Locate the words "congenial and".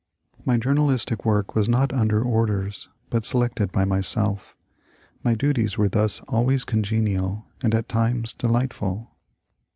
6.65-7.75